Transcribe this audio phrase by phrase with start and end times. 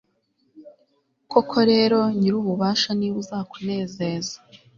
[1.31, 4.35] koko rero, nyir'ububasha ni we uzakunezeza